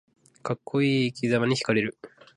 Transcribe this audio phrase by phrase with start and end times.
[0.41, 1.95] かっこいい生きざまにひかれる